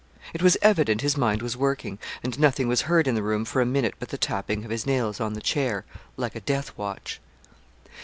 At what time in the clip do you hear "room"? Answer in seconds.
3.21-3.45